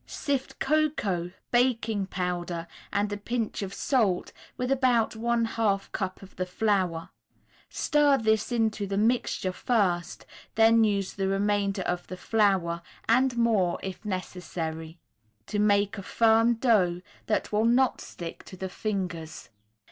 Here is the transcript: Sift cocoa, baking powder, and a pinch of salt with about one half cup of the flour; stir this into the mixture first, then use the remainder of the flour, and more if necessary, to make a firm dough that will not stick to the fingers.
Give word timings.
Sift 0.07 0.57
cocoa, 0.57 1.29
baking 1.51 2.07
powder, 2.07 2.65
and 2.91 3.13
a 3.13 3.17
pinch 3.17 3.61
of 3.61 3.71
salt 3.71 4.33
with 4.57 4.71
about 4.71 5.15
one 5.15 5.45
half 5.45 5.91
cup 5.91 6.23
of 6.23 6.35
the 6.37 6.45
flour; 6.47 7.11
stir 7.69 8.17
this 8.17 8.51
into 8.51 8.87
the 8.87 8.97
mixture 8.97 9.51
first, 9.51 10.25
then 10.55 10.83
use 10.83 11.13
the 11.13 11.27
remainder 11.27 11.83
of 11.83 12.07
the 12.07 12.17
flour, 12.17 12.81
and 13.07 13.37
more 13.37 13.77
if 13.83 14.03
necessary, 14.03 14.97
to 15.45 15.59
make 15.59 15.99
a 15.99 16.01
firm 16.01 16.55
dough 16.55 17.03
that 17.27 17.51
will 17.51 17.65
not 17.65 18.01
stick 18.01 18.43
to 18.45 18.57
the 18.57 18.69
fingers. 18.69 19.49